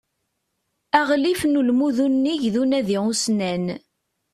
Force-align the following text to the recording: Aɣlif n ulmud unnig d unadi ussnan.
Aɣlif 0.99 1.41
n 1.45 1.57
ulmud 1.59 1.97
unnig 2.05 2.41
d 2.53 2.55
unadi 2.61 2.97
ussnan. 3.11 3.65